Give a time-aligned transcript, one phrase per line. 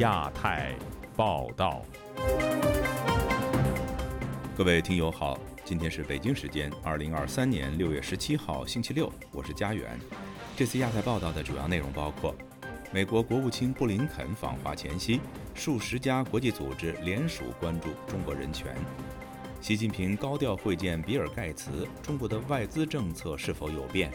[0.00, 0.74] 亚太
[1.14, 1.82] 报道。
[4.56, 9.90] 各位听友好，今天是北京时间二零二三年六月十七号星期六，我是佳远。
[10.56, 12.34] 这次亚太报道的主要内容包括：
[12.90, 15.20] 美国国务卿布林肯访华前夕，
[15.54, 18.72] 数十家国际组织联署关注中国人权；
[19.60, 24.10] 习近平高调会见比尔盖茨，中国的外资政策是否有变？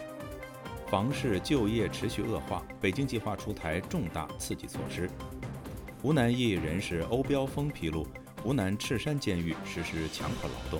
[0.87, 5.09] 房市就业持续恶化，北京计划出台重大刺激措施。
[6.05, 8.05] 湖南一人士欧标峰披露。
[8.43, 10.79] 湖南赤山监狱实施强迫劳动。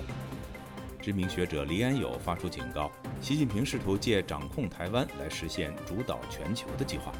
[1.02, 7.10] 知名学者李安友发出警告：习近平试图借掌控台湾来实现主导全球的计划。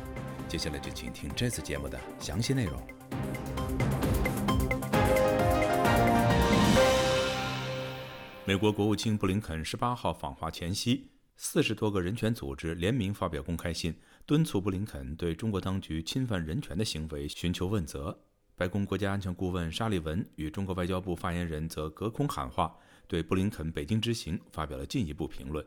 [0.47, 2.81] 接下来就请听这次节目的详细内容。
[8.45, 11.09] 美国国务卿布林肯十八号访华前夕，
[11.39, 18.19] 四十多个人权组织联名发表公开信，敦促布林肯对中国当局侵犯人权的行为寻求问责。
[18.55, 22.75] 白宫国家安全顾问沙利文与中国外交部发言人则隔空喊话，
[23.07, 25.63] 对布林肯北京之行发表了进一步评论。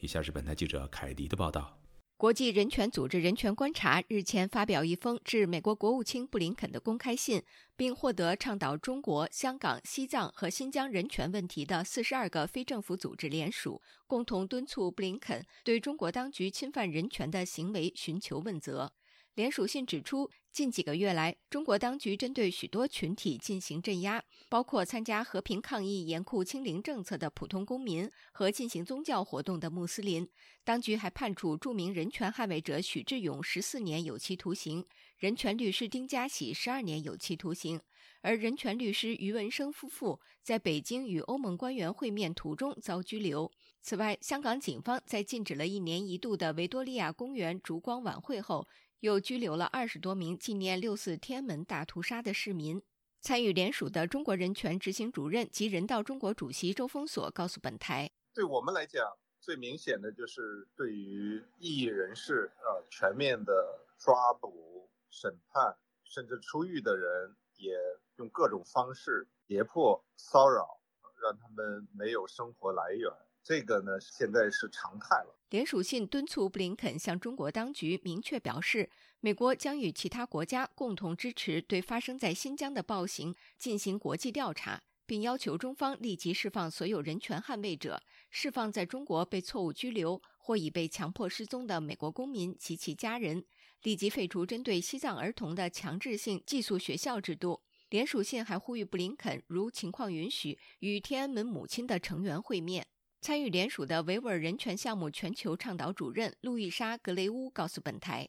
[0.00, 1.77] 以下是本台记者凯迪的报道：
[2.18, 7.40] 国际人权组织人权观察日前发表一封致美国国务卿布林肯的公开信，
[7.76, 18.92] 并获得倡导中国、香港、西藏和新疆人权问题的四十二个非政府组织联署，共同敦促布林肯对中国当局侵犯人权的行为寻求问责。
[19.38, 30.28] 联署信指出，近几个月来，中国当局针对许多群体进行镇压，包括参加和平抗议严酷清零政策的普通公民和进行宗教活动的穆斯林。
[30.64, 34.84] 当局还判处著名人权捍卫者许志勇十四年有期徒刑，
[35.18, 37.80] 人权律师丁家喜十二年有期徒刑。
[38.20, 43.48] 而人权律师于文生夫妇在北京与欧盟官员会面途中遭拘留。
[43.80, 48.66] 此外，香港警方在禁止了一年一度的维多利亚公园烛光晚会后。
[49.00, 52.82] 又拘留了二十多名纪念六四天安门大屠杀的市民。
[53.20, 59.04] 参与联署的中国人权执行主任及人道中国主席周峰锁告诉本台：“对我们来讲，
[59.40, 63.52] 最明显的就是对于异议人士，呃，全面的
[63.98, 67.74] 抓捕、审判，甚至出狱的人，也
[68.16, 70.80] 用各种方式胁迫、骚扰，
[71.20, 73.12] 让他们没有生活来源。
[73.48, 93.42] 这个呢，现在是常态了。”联署信敦促布林肯向中国当局明确表示，美国将与其他国家共同支持对发生在新疆的暴行进行国际调查，并要求中方立即释放所有人权捍卫者，释放在中国被错误拘留或已被强迫失踪的美国公民及其家人，
[93.82, 97.62] 立即废除针对西藏儿童的强制性寄宿学校制度。
[97.88, 102.86] 联署信还呼吁布林肯，如情况允许，与天安门母亲的成员会面。
[103.20, 108.28] 参与联署的维吾尔人权项目全球倡导主任路易莎·格雷乌告诉本台：“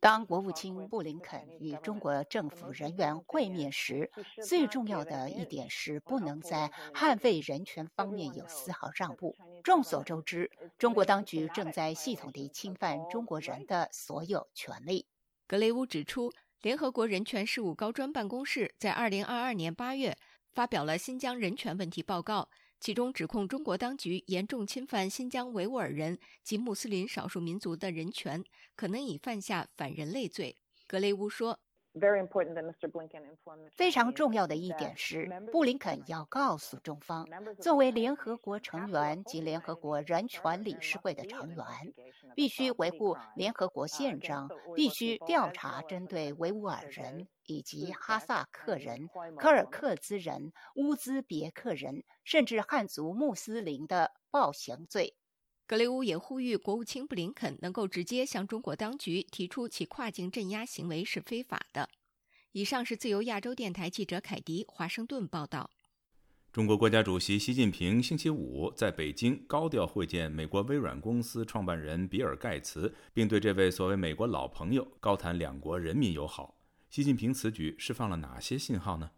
[0.00, 4.10] 当国务卿布林肯与中国政府人员会面时，
[4.42, 9.36] 最重要的一点是不能在捍卫人权方面有丝毫让步。
[9.62, 15.06] 众所周知，中国当局正在系统地侵犯中国人的所有权利。”
[15.46, 16.32] 格雷乌指出，
[16.62, 20.16] 联合国人权事务高专办公室在2022年8月
[20.52, 22.48] 发表了新疆人权问题报告。
[22.80, 28.42] 其中指控中国当局严重侵犯新疆维吾尔人及穆斯林少数民族的人权，
[28.74, 30.56] 可能已犯下反人类罪。
[30.86, 31.60] 格雷乌说。
[33.76, 37.26] 非常重要的一点是，布林肯要告诉中方，
[37.60, 41.64] 作为联合国成员及联合国人权理事会的成员，
[42.36, 55.16] 必须维护联合国宪章，必须调查针对维吾尔人以及哈萨克人、柯尔克孜人、乌兹别克人，甚至汉族穆斯林的暴行罪。
[55.70, 61.88] 格雷乌也呼吁国务卿布林肯能够直接向中国当局提出其跨境镇压行为是非法的。
[62.50, 65.70] 以上是自由亚洲电台记者凯迪华盛顿报道。
[66.50, 76.58] 中国国家主席习近平星期五在北京高调会见美国微软公司创办人比尔盖茨，并对这位所谓美国老朋友高谈两国人民友好。
[76.88, 79.08] 习近平此举释放了哪些信号呢？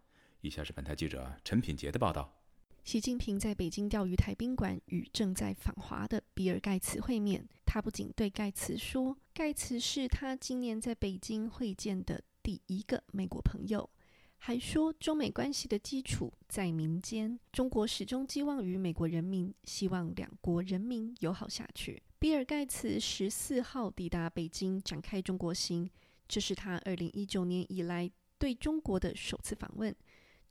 [0.43, 2.42] 以下是本台记者陈品杰的报道。
[2.85, 7.49] 习近平在北京钓鱼台宾馆与正在访华的比尔·盖茨会面。
[7.65, 13.89] 他不仅对盖茨说，盖茨是他今年在北京会见的第一个美国朋友，
[14.37, 22.03] 还说中美关系的基础在民间，中国始终寄望于美国人民，希望两国人民友好下去。
[22.19, 25.89] 比尔·盖茨十四号抵达北京，展开中国行，
[26.29, 29.95] 这是他二零一九年以来对中国的首次访问。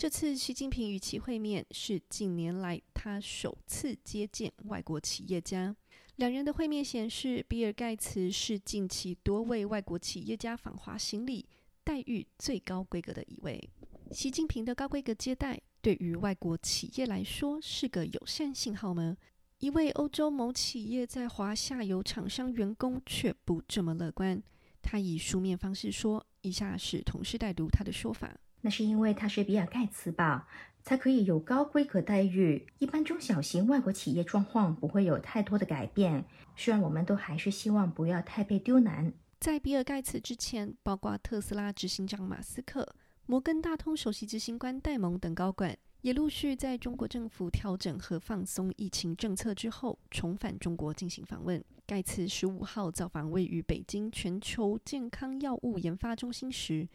[0.02, 5.76] 这次习近平与其会面是近年来他首次接见外国企业家。
[6.16, 11.46] 两人的会面显示，比尔盖茨是近期多位外国企业家访华行礼
[11.84, 13.70] 待遇最高规格的一位。
[14.10, 19.16] 习近平的高规格接待，对于外国企业来说是个友善信号吗？
[19.60, 24.42] 一位欧洲某企业在华下游厂商员工却不这么乐观。
[24.82, 28.36] 他以书面方式说：“以下是同事代读他的说法。
[28.62, 30.48] 那是因为他是比尔盖茨吧，
[30.84, 32.66] 才可以有高规格待遇。
[32.80, 36.26] 一般中小型外国企业状况不会有太多的改变。
[36.56, 42.88] 虽然我们都还是希望不要太被丢难。”在比尔盖茨之前，包括特斯拉执行长马斯克。
[43.26, 51.64] 摩根大通首席执行官戴蒙等高管也陆续在中国政府调整和放松疫情政策之后，重返中国进行访问。
[51.88, 56.88] 盖茨十五号造访位于北京全球健康药物研发中心时，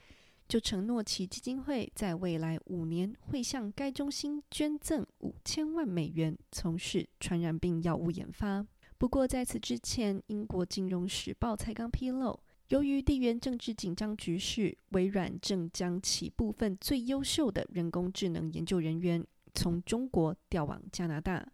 [0.48, 8.64] 就承诺其基金会在未来五年会向该中心捐赠五千万美元，从事传染病药物研发。
[8.96, 12.38] 不过在此之前，英国金融时报才刚披露。
[12.68, 21.46] 由于地缘政治紧张局势，微软正将其部分最优秀的人工智能研究人员从中国调往加拿大。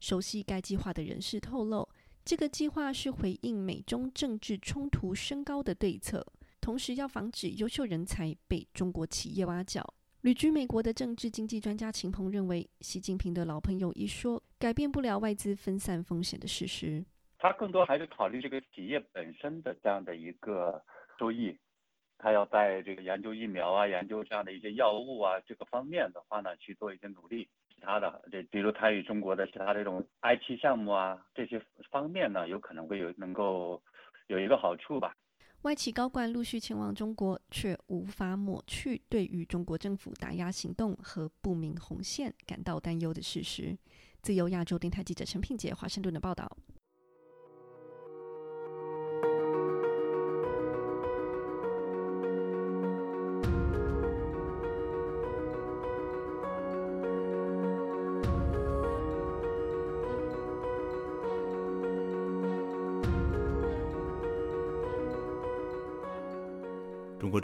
[0.00, 1.88] 熟悉该计划的人士透露，
[2.24, 6.24] 这个计划是回应美中政治冲突升高的对策，
[6.64, 9.84] 同时要防止优秀人才被中国企业挖角。
[10.22, 17.04] 旅居美国的政治经济专家秦鹏认为，习近平的老朋友一说，改变不了外资分散风险的事实。
[17.36, 20.82] 他更多还是考虑这个企业本身的这样的一个
[21.18, 21.54] 收益，
[22.16, 27.46] 他要在这个研究疫苗啊、研究这样的一些药物啊这个方面的话呢，去做一些努力。
[27.74, 33.82] 其他的这比如参与中国的其他这种 IT 项目啊这些方面呢，有可能会有能够
[34.28, 35.14] 有一个好处吧。
[35.64, 43.74] 外企高管陆续前往中国，却无法抹去对于中国政府打压行动和不明红线感到担忧的事实。
[44.20, 46.54] 自由亚洲电台记者陈品杰华盛顿的报道。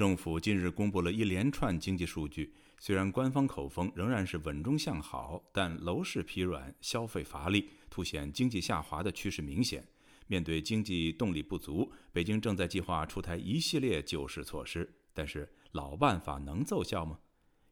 [0.01, 9.87] 政府近日公布了一连串经济数据，虽然官方口风仍然是稳中向好，但楼市疲软、消费乏力，凸显经济下滑的趋势明显。
[10.27, 17.19] 面对经济动力不足，北京正在计划出台一系列救市措施，但是老办法能奏效吗？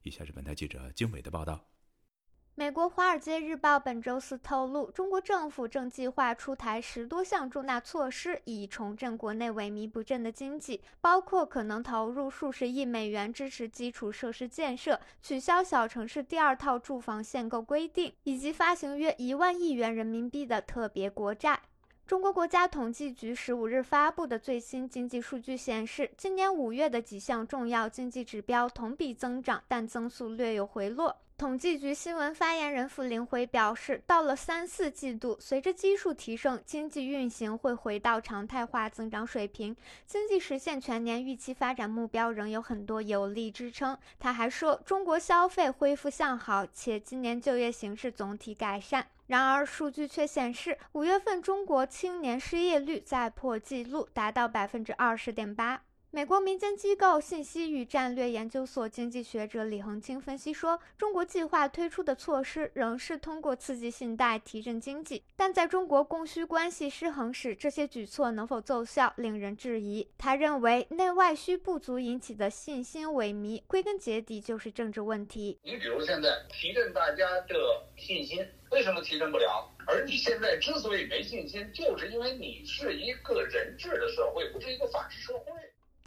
[0.03, 1.78] 以下是本台记者经纬的报道。
[2.59, 21.61] 美国《华尔街日报》本周四透露，中国政府正计划出台十多项重大措施，以重振国内萎靡不振的经济，包括可能投入数十亿美元支持基础设施建设、取消小城市第二套住房限购规定，以及发行约一万亿元人民币的特别国债。
[22.09, 31.19] 中国国家统计局十五日发布的最新经济数据显示，今年五月的几项重要经济指标同比增长，但增速略有回落。
[31.39, 43.97] 统计局新闻发言人傅林辉表示，到了三四季度，随着基数提升，经济运行会回到常态化增长水平，经济实现全年预期发展目标仍有很多有力支撑。
[44.19, 49.07] 他还说，中国消费恢复向好，且今年就业形势总体改善。
[49.29, 55.83] 然而，数据却显示，五月份中国青年失业率再破纪录，达到百分之二十点八。
[56.11, 70.09] 美国民间机构信息与战略研究所经济学者李恒清分析说，中国计划推出的措施仍是通过刺激信贷提振经济，但在中国供需关系失衡时，这些举措能否奏效，令人质疑。
[70.17, 75.59] 他认为，内外需不足引起的信心萎靡，归根结底就是政治问题。
[75.63, 77.55] 你比如现在提振大家的
[77.99, 79.71] 信心，为什么提振不了？
[79.87, 85.53] 而你现在之所以没信心，就是因为你是一个人治的社会，不是一个法治社会。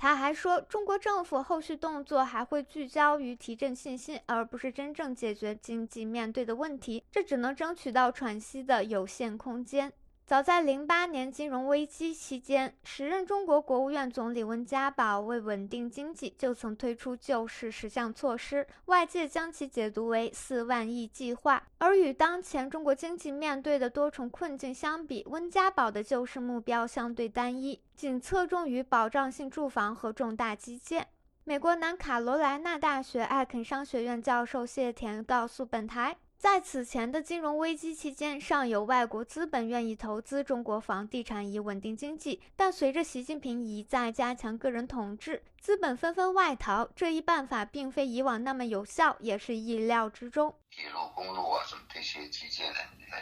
[0.01, 7.03] 他还说，中国政府后续动作还会聚焦于提振信心，而不是真正解决经济面对的问题。
[7.12, 9.93] 这只能争取到喘息的有限空间。
[10.31, 21.61] 早在零八年金融危机期间，时任中国国务院总理温家宝为稳定经济，就曾推出救市十项措施，外界将其解读为“四万亿计划”。
[21.79, 31.05] 而与当前中国经济面对的多重困境相比，温家宝的救市目标相对单一，仅侧重于保障性住房和重大基建。
[31.43, 36.15] 美国南卡罗来纳大学艾肯商学院教授谢田告诉本台。
[36.41, 42.41] 在此前的金融危机期间，尚有外国资本愿意投资中国房地产以稳定经济。
[42.55, 50.57] 但随着习近平一再加强个人统治，资本纷纷外逃，这一办法并非以往那么有效，也是意料之中。
[50.71, 52.79] 铁路、公路啊，什么这些基建呢，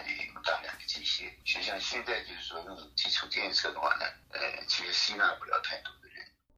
[0.08, 1.30] 也有大量的机械。
[1.44, 5.92] 就像现在就是说，那种基础建设的话呢，呃，其实吸纳不了太多。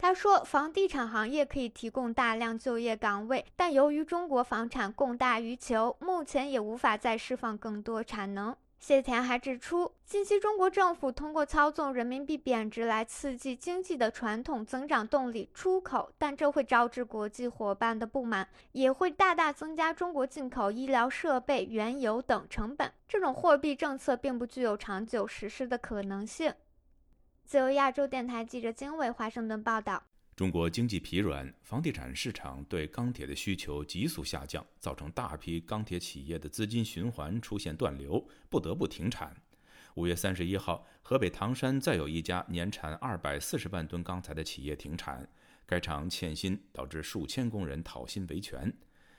[0.01, 8.55] 他说，房地产行业可以提供大量就业岗位，但由于中国房产供大于求，目前也无法再释放更多产能。
[8.79, 22.91] 谢田还指出，近期中国政府通过操纵人民币贬值来刺激经济的传统增长动力——出口，但这会招致国际伙伴的不满，也会大大增加中国进口医疗设备、原油等成本。
[23.08, 26.51] 这种货币政策并不具有长久实施的可能性。
[27.51, 30.01] 自由亚洲电台记者经纬华盛顿报道。
[30.38, 39.36] 中国经济疲软，房地产市场对钢铁的需求急速下降，造成大批钢铁企业的资金循环出现断流，不得不停产。
[39.96, 45.29] 五月三十一号，河北唐山再有一家年产二百四十万吨钢材的企业停产，
[45.65, 48.74] 该厂欠薪，导致数千工人讨薪维权。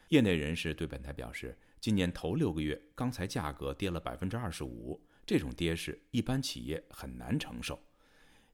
[0.08, 7.78] 业内人士对本台表示，今年头六个月钢材价格跌了百分之二十五，这种跌势一般企业很难承受。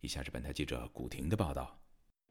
[0.01, 1.77] 以下是本台记者古婷的报道。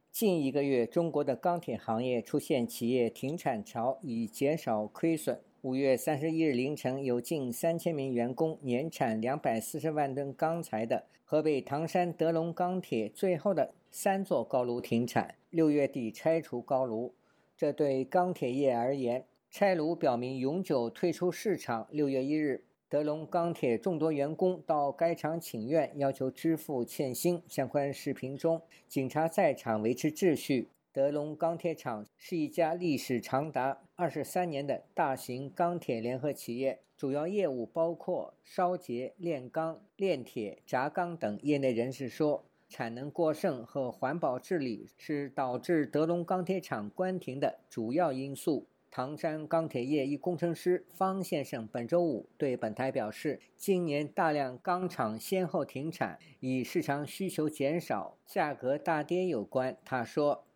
[0.10, 5.42] 近一个月，中国的钢铁行业出现企业停产潮，以减少亏损。
[5.62, 17.14] 五月三十一日凌晨，有近三千名员工年产两百四十万吨钢材的河北唐山德龙钢铁最后的三座高炉停产，六月底拆除高炉。
[17.58, 21.86] 这对钢铁业而言，拆炉表明永久退出市场。
[21.92, 22.64] 六月一日。
[22.89, 27.44] 德龙钢铁众多员工到该厂请愿，要求支付欠薪。
[27.46, 30.70] 相关视频中，警察在场维持秩序。
[30.94, 41.38] 德龙钢铁厂是一家历史长达二十三年的大型钢铁联合企业，主要业务包括烧结、炼钢、炼铁、轧钢等。
[41.44, 48.65] 业内人士说，产能过剩和环保治理是导致德龙钢铁厂关停的主要因素。
[48.89, 59.77] 唐山钢铁业一工程师方先生本周五对本台表示，今年大量钢厂先后停产，与市场需求减少、价格大跌有关。
[59.86, 60.48] 他说：“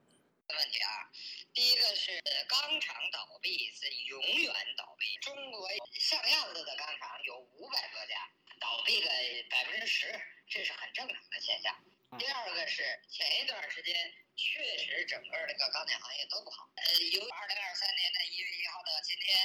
[0.49, 1.11] 问题啊，
[1.53, 5.69] 第一个是钢厂倒闭是永远倒闭，中国
[5.99, 8.15] 像样子的钢厂有五百多家，
[8.59, 9.07] 倒闭个
[9.51, 10.07] 百分之十，
[10.47, 11.75] 这是很正常的现象。
[12.19, 16.67] 第二个是前一段时间。”确实，整个这个钢铁行业都不好。
[16.75, 19.37] 呃，由二零二三年的一月一号到今天，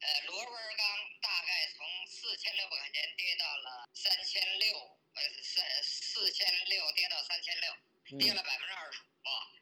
[0.00, 0.86] 呃，螺纹钢
[1.22, 9.06] 大概从四千六百块钱跌到了三千六，呃，三四千六跌到三千六，跌了百分之二十五，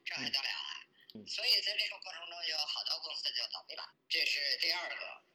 [0.06, 0.72] 这还得了啊？
[1.28, 5.27] 所以在这个过程中，有好多公司就倒闭了，这是第二个。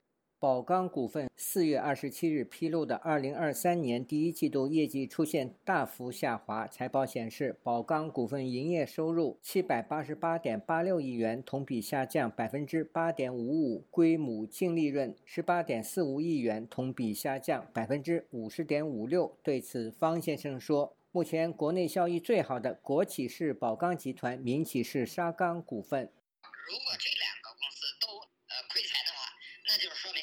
[0.43, 6.67] 宝钢股份四月二十七日披露的二零二三年第一季度业绩出现大幅下滑。
[6.67, 19.37] 财报显示，宝钢股份营业收入七百八十八点八六亿元，同比下降百分之八点五五；归母净利润十八点四五亿元，同比下降百分之五十点五六。
[19.41, 26.11] 对此，方先生说：“目前国内效益最好的国企是宝钢集团，民企是沙钢股份。
[26.67, 27.22] 如果这两个公司都
[28.53, 29.33] 呃亏钱的话，
[29.65, 30.21] 那就是说明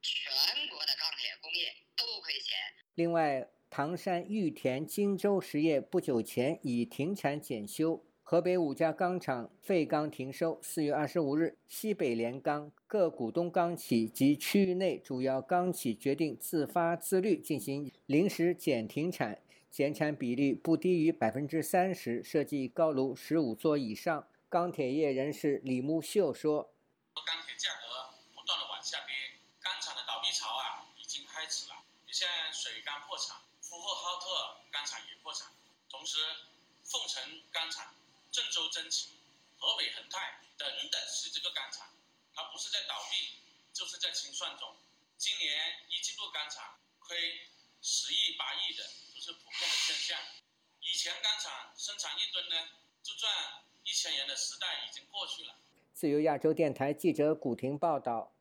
[0.00, 0.30] 全
[0.68, 2.56] 国的钢铁工业都亏钱。”
[2.94, 8.04] 另外，唐山玉田荆州实业不久前已停产检修。
[8.22, 10.58] 河北五家钢厂废钢停收。
[10.62, 24.28] 四月二十五日，西北联钢各股东钢企及区域内主要钢企决定自发自律进行临时减停产，减产比例不低于百分之三十，设计高炉十五座以上。
[24.48, 26.74] 钢铁业人士李木秀说
[27.26, 31.74] ：“钢铁价格不断的往下跌，钢厂的倒闭潮啊，已经开始了。”
[32.12, 35.48] 像水钢破产，呼和浩特钢厂也破产，
[36.02, 36.18] 同时
[36.82, 37.94] 凤城钢厂、
[38.32, 39.10] 郑州真奇、
[39.56, 41.86] 河北恒泰等等十几个钢厂，
[42.34, 43.38] 它不是在倒闭，
[43.72, 44.74] 就是在清算中。
[45.16, 47.46] 今年一季度钢厂亏
[47.80, 48.82] 十亿八亿的
[49.14, 50.18] 都是普遍的现象。
[50.80, 52.56] 以前钢厂生产一吨呢
[53.04, 53.32] 就赚
[53.84, 55.54] 一千元的时代已经过去了。
[55.94, 58.34] 自由亚洲电台记者古婷报道。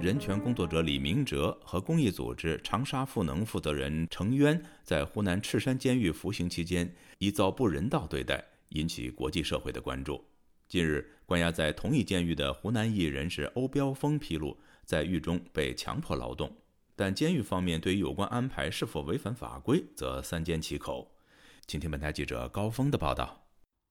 [0.00, 10.24] 人权工作者李明哲和公益组织长沙赋能负责人程渊在湖南赤山监狱服刑期间，已遭不人道对待，引起国际社会的关注。
[10.68, 16.54] 近日，关押在同一监狱的湖南艺人士欧标峰披露，在狱中被强迫劳动，
[16.94, 21.10] 但监狱方面对于有关安排是否违反法规，则三缄其口。
[21.66, 23.47] 请听本台记者高峰的报道。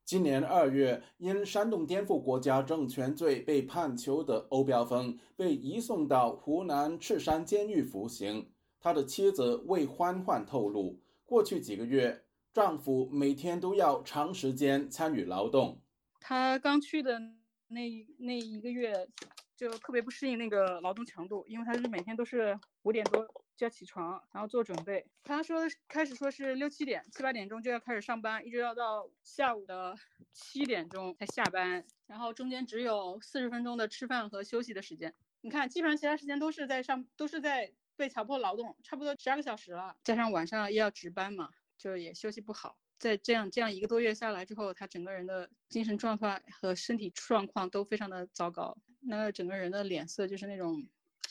[0.07, 8.49] 今年二月，因煽动颠覆国家政权罪被判囚的欧标峰被移送到湖南赤山监狱服刑。
[8.79, 12.23] 他的妻子魏欢欢透露，过去几个月，
[12.53, 15.81] 丈夫每天都要长时间参与劳动。
[16.21, 17.19] 他刚去的
[17.67, 19.09] 那那一个月，
[19.57, 25.05] 就特别不适应那个劳动强度，因为他是每天都是五点多就要起床，然后做准备。
[25.23, 29.97] 他说开始说是六七点、七八点钟就要开始上班，一直要到下午的
[30.31, 35.13] 七点钟才下班，然后中间只有四十分钟的吃饭和休息的时间。
[35.41, 42.77] 你看，基本上其他时间都是在上，都是在被强迫劳动，差不多十二个小时了，加上晚上又要值班嘛，就也休息不好。
[42.99, 48.77] 在这样这样一个多月下来之后，他整个人的精神状态和身体状况都非常的糟糕。
[48.99, 50.87] 那整个人的脸色就是那种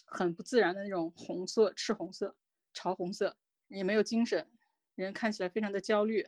[0.07, 2.35] 很不自然的那种红色、赤红色、
[2.73, 3.37] 潮红色，
[3.69, 4.47] 也没有精神，
[4.95, 6.27] 人看起来非常的焦虑。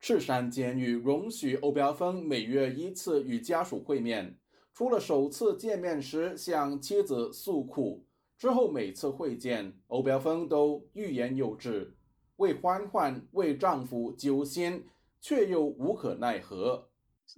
[0.00, 4.38] 赤山监狱容许欧标峰每月一次与家属会面，
[4.72, 8.06] 除了首次见面时向妻子诉苦，
[8.38, 11.94] 之后每次会见，欧标峰都欲言又止。
[12.36, 14.86] 为欢欢为丈夫揪心，
[15.20, 16.90] 却又无可奈何。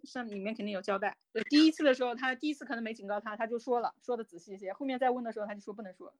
[0.04, 1.16] 上里面肯定有交代。
[1.32, 4.72] 对，第一次的时候，他第一次可能没警告他，他就说了，说的仔细一些。
[4.72, 6.14] 后面再问的时候，他就说不能说。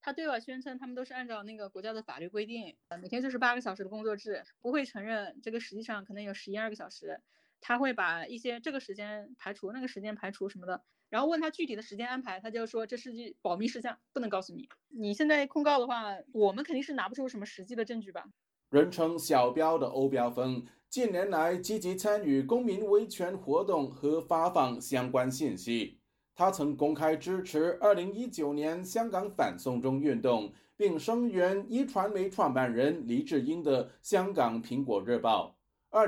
[0.00, 7.20] 他对外宣称他们都是按照那个国家的法律规定，每天就是八个小时的工作制，不会承认这个实际上可能有十一二个小时。
[7.60, 10.84] 他会把一些这个时间排除，那个时间排除什么的。
[11.08, 14.68] 然后问他具体的时间安排，他就说这是句保密事项，不能告诉你。
[14.88, 18.26] 你现在控告的话，我们肯定是拿不出什么实际的证据吧？
[18.70, 25.98] 人称小标的欧标峰，近年来积极参与公民维权活动和发放相关信息。
[26.34, 35.58] 他曾公开支持2019年香港反送中运动，并声援一传媒创办人黎智英的香港《苹果日报》。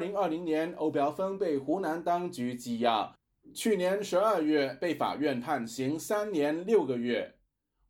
[0.00, 3.14] 2020年，欧标峰被湖南当局羁押。
[3.52, 7.34] 去年十二月被法院判刑三年六个月。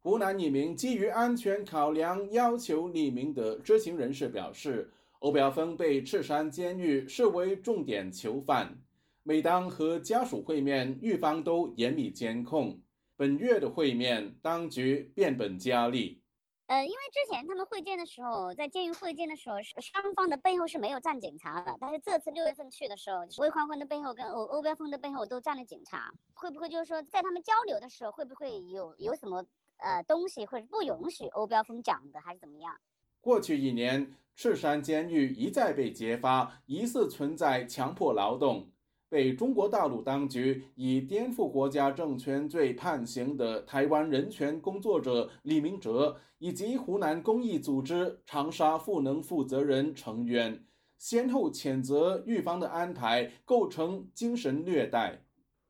[0.00, 8.78] 湖南一名基于安全考量要求匿名的知情人士表示，欧标峰被赤山监狱视为重点囚犯。
[9.22, 12.80] 每当和家属会面，狱方都严密监控。
[13.16, 16.22] 本月的会面，当局变本加厉。
[16.68, 21.76] 呃，因为之前他们会见的时候，在监狱会见的时候，双方的背后是没有站警察的。
[21.78, 26.10] 但是这次六月份去的时候，魏欢欢的背后跟欧欧标峰的背后都站了警察。
[26.32, 29.44] 会不会就是说，在他们交流的时候，会不会有有什么
[29.76, 32.74] 呃东西，或者不允许欧标峰讲的，还是怎么样？
[33.20, 38.70] 过去一年，赤山监狱一再被揭发疑似存在强迫劳动。
[39.10, 50.64] 被中国大陆当局以颠覆国家政权罪判刑的台湾人权工作者李明哲，以及湖南公益组织长沙赋能负责人程渊，
[50.96, 55.24] 先后谴责狱方的安排构成精神虐待。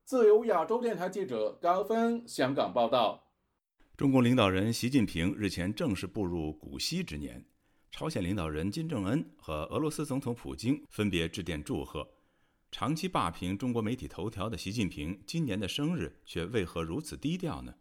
[0.04, 3.29] 自由亚洲电台记者高峰香港报道。
[4.00, 7.44] 中共领导人习近平日前正式步入古稀之年，
[7.90, 12.10] 朝鲜领导人金正恩和俄罗斯总统普京分别致电祝贺。
[12.72, 17.74] 长期霸屏中国媒体头条的习近平，今年的生日却为何如此低调呢？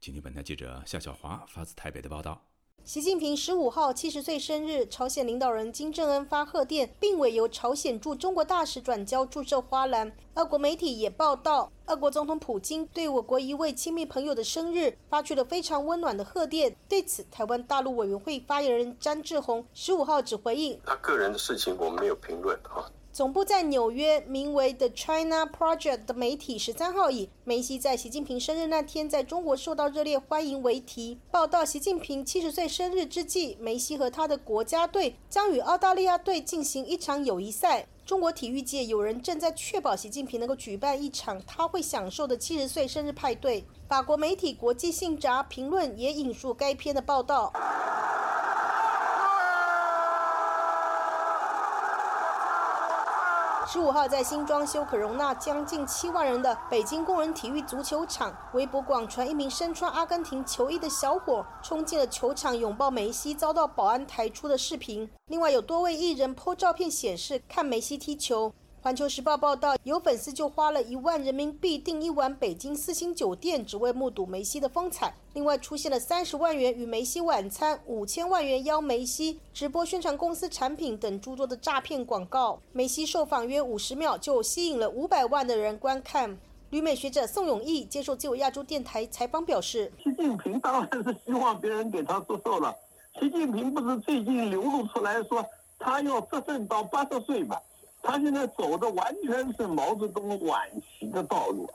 [0.00, 2.50] 今天本台记者夏小华发自台北的报道。
[2.86, 10.12] 习近平十五号七十岁生日，朝鲜领导人金正恩发贺电，并委由朝鲜驻中国大使转交祝寿花篮。
[10.34, 16.76] 俄国媒体也报道，俄国总统普京对我国一位亲密朋友的生日发去了非常温暖的贺电。
[16.86, 22.84] 对此，台湾大陆委员会发言人詹志宏十五号只回应：他个人的事情，我没有评论啊。
[23.14, 37.86] 总部在纽约、名为 The China Project 的媒体十三号以“梅西在习近平生日那天在中国受到热烈欢迎”为题，报道习近平七十岁生日之际，梅西和他的国家队将与澳大利亚队进行一场友谊赛。
[38.04, 43.64] 中国体育界有人正在确保习近平能够举办一场他会享受的七十岁生日派对。
[43.88, 47.52] 法国媒体《国际信札》评论也引述该篇的报道。
[53.66, 65.08] 十五号在新装修、可容纳将近七万人的北京工人体育足球场，微博广传一名身穿阿根廷球衣的小伙冲进了球场拥抱梅西，遭到保安抬出的视频。
[65.26, 68.52] 另外有多位艺人 po 照片显示看梅西踢球。
[68.84, 75.14] 环球时报报道，有粉丝就花了一万人民币订一晚北京四星酒店，只为目睹梅西的风采。
[75.32, 82.60] 另外，出现了三十万元与梅西晚餐、五千万元邀梅西直播宣传公司产品等诸多的诈骗广告。
[82.72, 86.38] 梅西受访约五十秒就吸引了五百万的人观看。
[86.68, 92.74] 旅美学者宋永义接受自由亚洲电台采访表示：“习近平当然是希望别人给他祝寿了。
[93.18, 95.42] 习近平不是最近流露出来说
[95.78, 97.56] 他要执政到八十岁吗？”
[98.04, 101.68] 他现在走的完全是毛泽东晚期的道路，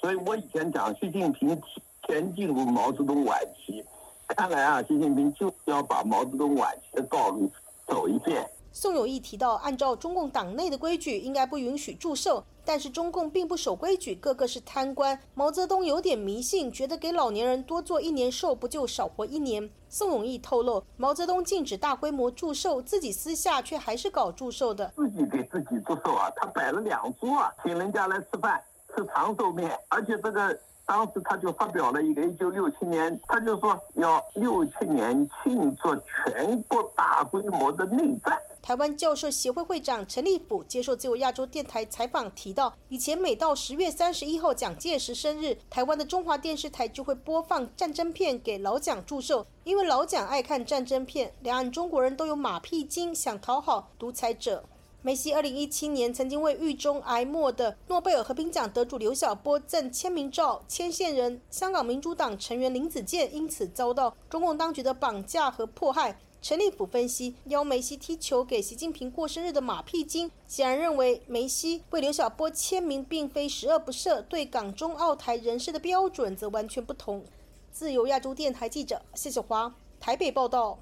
[0.00, 1.60] 所以我以前讲习近平
[2.06, 3.84] 前进入毛泽东晚期，
[4.28, 7.50] 看来啊，习近平就要把毛泽东晚期的道路
[7.86, 8.48] 走一遍。
[8.76, 12.44] 宋永毅提到，按照中共党内的规矩，应该不允许祝寿。
[12.64, 15.16] 但是中共并不守规矩，个个是贪官。
[15.34, 19.70] 毛泽东有点迷信，觉得给老年人多做一年寿，不就少活一年？
[19.88, 24.92] 宋永毅透露，毛泽东禁止大规模祝寿，自己私下却还是搞祝寿的。
[24.96, 28.60] 自己给自己祝寿啊，他摆了两桌啊，请人家来吃饭，
[28.96, 38.36] 吃长寿面，而且这个当时他就发表了一个一九六七年，他就说要六七年庆祝全国大规模的内战。
[38.64, 54.64] 台湾教授协会会长陈立甫接受自由亚洲电台采访提到，以前每到十月三十一号蒋介石生日，台湾的中华电视台就会播放战争片给老蒋祝寿，因为老蒋爱看战争片，两岸中国人都有马屁精，想讨好独裁者。
[55.02, 66.18] 梅西二零一七年曾经为狱中挨默的诺贝尔和平奖得主刘晓波赠签名照，牵线人香港民主党成员林子健因此遭到中共当局的绑架和迫害。
[66.44, 77.24] 陈立甫分析，邀梅西踢球给习近平过生日的马屁精，显然认为梅西为刘晓波签名并非十恶不赦，对港中澳台人士的标准则完全不同。
[77.72, 80.78] 自由亚洲电台记者谢小华台北报道。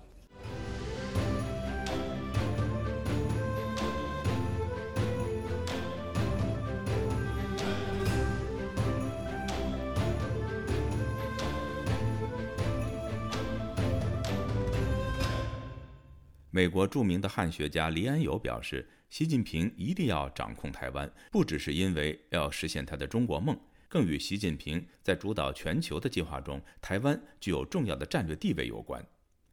[16.55, 29.03] 美国著名的汉学家黎安友表示，习近平一定要掌控台湾，不只是因为要实现他的中国梦，更与习近平在主导全球的计划中，台湾具有重要的战略地位有关。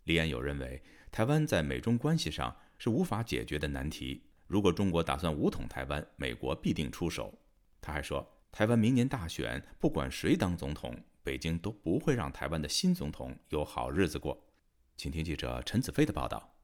[0.03, 4.21] 黎安友认为，台湾在美中关系上是无法解决的难题。
[4.47, 7.33] 如果中国打算武统台湾，美国必定出手。
[7.79, 14.45] 他还说，台湾明年大选，不管谁当总统，北京都不会让台湾的新总统有好日子过。
[14.97, 16.57] 请听记者陈子飞的报道。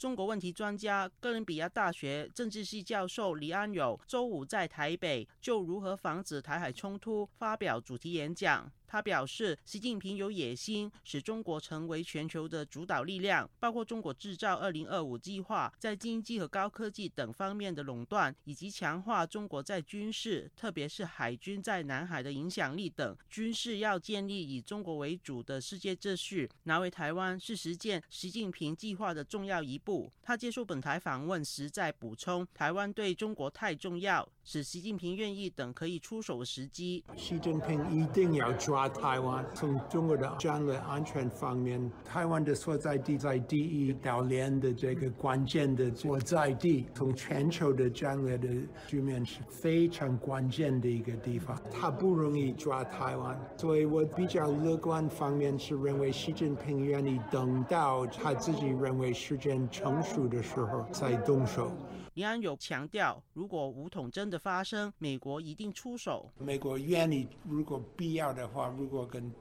[0.00, 8.72] 中国问题专家、哥伦比亚大学政治系教授李安友周五在台北就如何防止台海冲突发表主题演讲。
[8.90, 23.16] 他表示，习近平有野心使中国成为全球的主导力量，包括中国制造二零二五计划在经济和高科技等方面的垄断，以及强化中国在军事，特别是海军在南海的影响力等。
[23.28, 30.10] 军事要建立以中国为主的世界秩序，拿回台湾是实践习近平计划的重要一步。
[30.20, 37.04] 他接受本台访问时在补充，台湾对中国太重要，使习近平愿意等可以出手的时机。
[37.16, 38.79] 习近平一定要抓。
[38.80, 48.48] 抓台湾从中国的战略安全方面，台湾的所在地在第一岛链的这个关键的所在地，从全球的战略的
[48.86, 51.54] 局面是非常关键的一个地方。
[51.70, 61.70] 他不容易抓台湾，所以我比较乐观方面是认为习近平愿意等到他自己认为时间成熟的时候再动手。
[62.20, 66.30] 李安友强调，如果武统真的发生，美国一定出手。
[66.36, 69.32] 美国愿意，如果必要的话，如果跟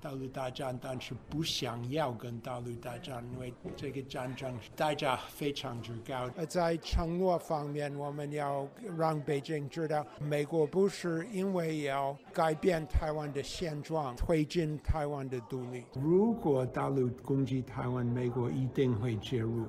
[0.00, 6.28] 大陆打仗，但是不想要跟大陆打仗，因为这个战争代价非常之高。
[6.48, 8.68] 在承诺方面，我们要
[8.98, 15.84] 让北京知道，美国不是因为要改变台湾的现状，推进台湾的独立。
[15.94, 19.68] 如果大陆攻击台湾，美国一定会介入，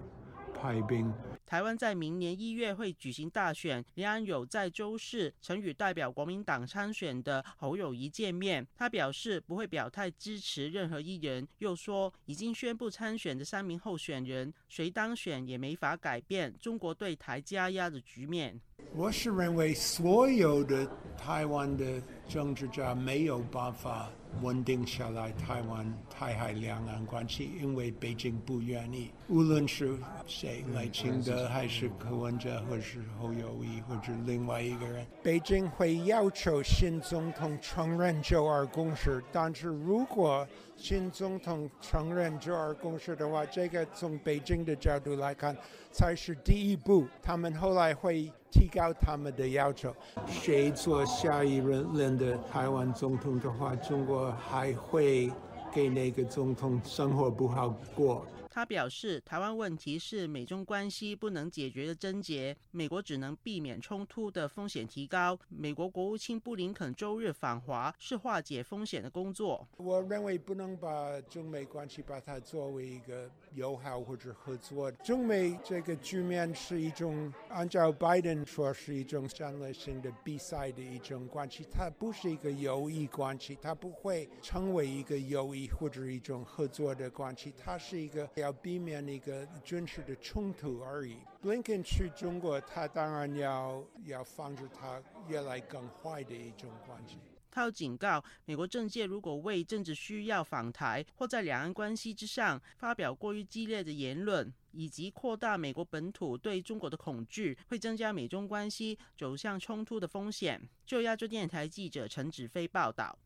[0.65, 1.13] 派兵。
[1.45, 18.60] 台湾在明年一月会举行大选，李安友在周四曾与代表国民党参选的侯友谊见面，他表示不会表态支持任何一人，又说已经宣布参选的三名候选人，谁当选也没法改变中国对台加压的局面。
[18.95, 24.10] 我是认为所有的台湾的政治家没有办法。
[24.41, 29.12] 稳定下来台湾台海两岸关系，因为北京不愿意。
[29.28, 39.24] 无论是谁，来清德还是柯文哲，或是侯友谊，或者另外一个人，北京会要求新总统承认九二共识。
[39.32, 45.56] 但是如果新总统承认九二共识的话，这个从北京的角度来看
[45.92, 47.06] 才是第一步。
[47.22, 48.32] 他们后来会。
[48.52, 49.94] 提高他们的要求，
[50.30, 55.30] 谁做下一任任的台湾总统的话，中国还会
[55.74, 58.26] 给那个总统生活不好过。
[58.56, 65.38] 他表示，台湾问题是美中关系不能解决的症结，美国只能避免冲突的风险提高。
[65.50, 69.68] 美国国务卿布林肯周日访华是化解风险的工作。
[69.76, 74.89] 我认为不能把中美关系把它作为一个友好或者合作。
[74.89, 88.26] 中美这个局面是一种按照拜登说是一种战略性的比赛的一种关系，它不是一个友谊关系，它不会成为一个友谊或者一种合作的关系，它是一个。
[88.45, 91.17] 要避免一个军事的冲突而已。
[91.41, 97.17] 布林肯去中国，他当然要要防止他越来更坏的一种关系。
[97.49, 110.62] 他警告，美国政界如果为政治需要访台，或在两岸关系之上发表过于激烈的言论，以及扩大美国本土对中国的恐惧，会增加美中关系走向冲突的风险。
[110.86, 113.17] 就亚洲电台记者陈子飞报道。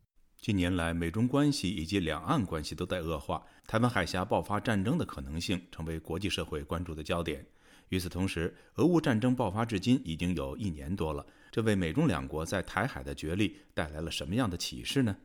[0.41, 7.45] 近年来，美中关系以及两岸关系都在恶化，台湾海峡爆发战争的可能性成为国际社会关注的焦点。
[7.89, 15.17] 与此同时，俄乌战争爆发至今已经有一年多了，这为美中两国在台海的角力带来了什么样的启示呢？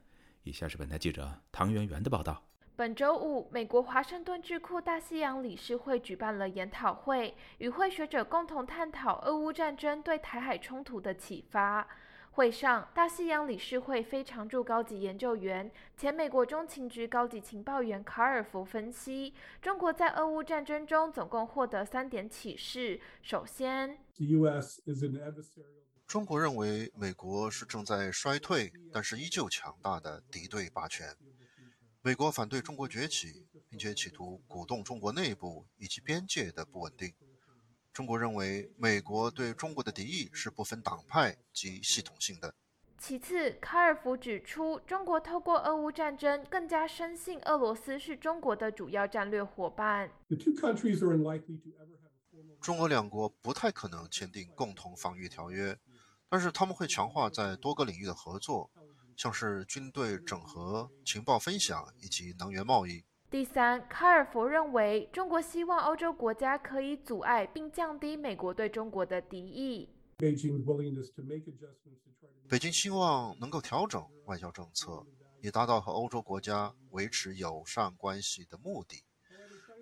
[0.42, 2.42] 以下是本台记者唐媛媛的报道。
[2.74, 11.86] 本周五，美国华盛顿智库大西洋理事会举办了研讨会，与会学者共同探讨俄乌战争对台海冲突的启发。
[12.34, 23.00] 会上，大西洋理事会非常驻高级研究员、前美国中情局高级情报员卡尔福分析，中国在俄乌战争中总共获得三点启示。
[23.22, 23.96] 首先，
[26.08, 31.16] 中国认为美国是正在衰退，但是依旧强大的敌对霸权。
[32.02, 37.14] 美国反对中国崛起，并且企图鼓动中国内部以及边界的不稳定。
[37.94, 42.52] 中国认为，美国对中国的敌意是不分党派及系统性的。
[42.98, 50.10] 其次，卡尔福指出，中国透过俄乌战争更加深信俄罗斯是中国的主要战略伙伴。
[52.60, 55.78] 中俄两国不太可能签订共同防御条约，
[56.28, 58.68] 但是他们会强化在多个领域的合作，
[59.16, 63.04] 像是军队整合、情报分享以及能源贸易。
[63.34, 69.88] 第三，卡尔佛认为，中国希望欧洲国家可以阻碍并降低美国对中国的敌意。
[70.16, 70.32] 北
[72.60, 75.04] 京希望能够调整外交政策，
[75.40, 79.02] 以达到和欧洲国家维持友善关系的目的。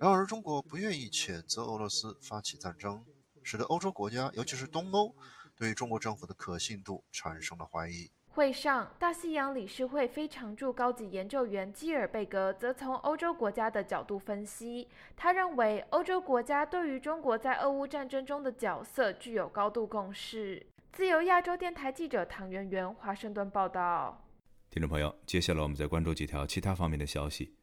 [0.01, 3.05] 然而，中国不愿意谴责俄罗斯发起战争，
[3.43, 5.15] 使得欧洲国家，尤其是东欧，
[5.55, 8.11] 对中国政府的可信度产生了怀疑。
[8.35, 14.89] 会上，大西洋理事会非常驻高级研究员基尔贝格则从欧洲国家的角度分析。
[15.15, 20.65] 他认为，欧洲国家对于中国在俄乌战争中的角色具有高度共识。
[20.93, 24.25] 自由亚洲电台记者唐媛媛华盛顿报道。
[24.71, 27.55] 听众朋友，接下来我们再关注几条其他方面的消息。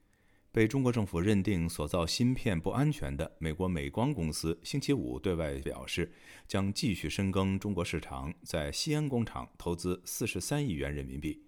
[0.52, 6.12] 被中国政府认定所造芯片不安全的美国美光公司，星期五对外表示，
[6.48, 11.44] 将继续深耕中国市场，在西安工厂投资四十三亿元人民币。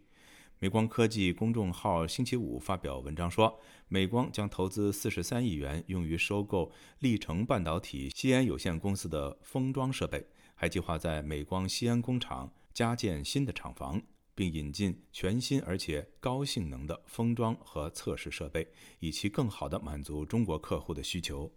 [0.60, 14.00] 美光科技公众号星期五发表文章说，美光将投资四十三亿元用于收购历成半导体西安有限公司的封装设备，还计划在美光西安工厂加建新的厂房。
[14.36, 18.68] 并引进全新而且高性能的封装和测试设备，
[19.00, 21.52] 以其更好地满足中国客户的需求。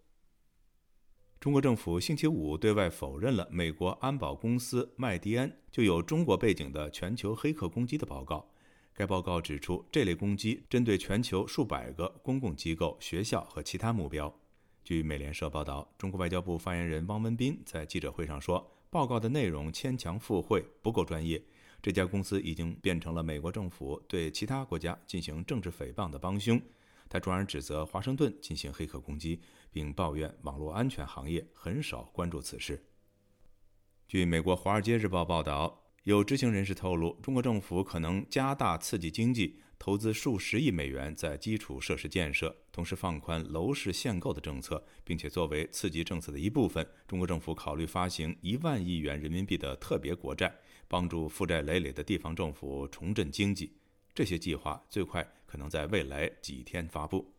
[1.41, 8.51] 中国政府星期五对外否认了美国安保公司麦迪安就有中国背景的全球黑客攻击的报告。
[8.95, 14.33] 该报告指出，这类攻击针对全球数百个公共机构、学校和其他目标。
[14.85, 21.43] 据美联社报道，中国外交部发言人汪文斌在记者会上说：“报告的内容牵强附会，不够专业。”
[21.85, 26.59] 这家公司已经变成了美国政府对其他国家进行政治诽谤的帮凶。
[27.11, 29.39] 他转而指责华盛顿进行黑客攻击，
[29.71, 32.83] 并抱怨网络安全行业很少关注此事。
[34.09, 50.55] 据美国《华尔街日报》报道，有知情人士透露，中国政府可能加大刺激经济，投资数十亿美元在基础设施建设，同时放宽楼市限购的政策，并且作为刺激政策的一部分，中国政府考虑发行一万亿元人民币的特别国债。
[50.89, 53.73] 帮助负债累累的地方政府重振经济，
[54.15, 57.33] 这些计划最快可能在未来几天发布。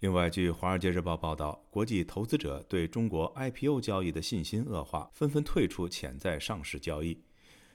[0.00, 7.22] 另外，据《华尔街日报》报道，国际投资者对中国 IPO 交易的信心恶化，纷纷退出潜在上市交易。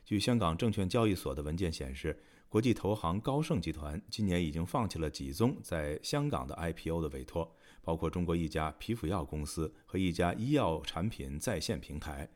[0.04, 12.28] 据香港证券交易所的文件显示，国际投行高盛集团今年已经放弃了几宗在香港的 IPO 的委托，包括中国一家皮肤药公司和一家医药产品在线平台。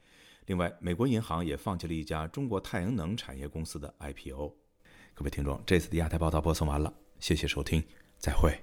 [0.49, 4.51] 另外，美国银行也放弃了一家中国太阳能产业公司的 IPO。
[5.13, 7.83] 各位听众，这次的亚太报道播送完了，谢谢收听，
[8.17, 8.59] 再会。